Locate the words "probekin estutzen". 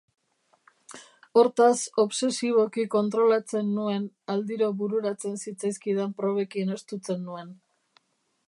6.23-7.27